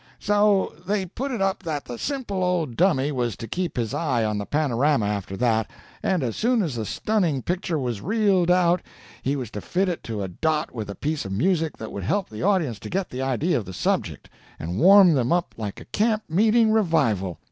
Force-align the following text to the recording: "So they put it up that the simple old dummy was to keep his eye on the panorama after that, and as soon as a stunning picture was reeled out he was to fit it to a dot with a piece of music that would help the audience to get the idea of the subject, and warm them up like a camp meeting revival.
"So 0.17 0.73
they 0.87 1.05
put 1.05 1.29
it 1.29 1.43
up 1.43 1.61
that 1.61 1.85
the 1.85 1.99
simple 1.99 2.43
old 2.43 2.75
dummy 2.75 3.11
was 3.11 3.35
to 3.37 3.47
keep 3.47 3.77
his 3.77 3.93
eye 3.93 4.25
on 4.25 4.39
the 4.39 4.47
panorama 4.47 5.05
after 5.05 5.37
that, 5.37 5.69
and 6.01 6.23
as 6.23 6.35
soon 6.35 6.63
as 6.63 6.75
a 6.75 6.87
stunning 6.87 7.43
picture 7.43 7.77
was 7.77 8.01
reeled 8.01 8.49
out 8.49 8.81
he 9.21 9.35
was 9.35 9.51
to 9.51 9.61
fit 9.61 9.87
it 9.87 10.01
to 10.05 10.23
a 10.23 10.27
dot 10.27 10.73
with 10.73 10.89
a 10.89 10.95
piece 10.95 11.23
of 11.23 11.31
music 11.31 11.77
that 11.77 11.91
would 11.91 12.01
help 12.03 12.29
the 12.31 12.41
audience 12.41 12.79
to 12.79 12.89
get 12.89 13.11
the 13.11 13.21
idea 13.21 13.55
of 13.55 13.65
the 13.65 13.73
subject, 13.73 14.27
and 14.57 14.79
warm 14.79 15.13
them 15.13 15.31
up 15.31 15.53
like 15.55 15.79
a 15.79 15.85
camp 15.85 16.23
meeting 16.27 16.71
revival. 16.71 17.37